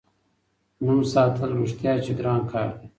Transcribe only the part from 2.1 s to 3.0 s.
ګران کار دی.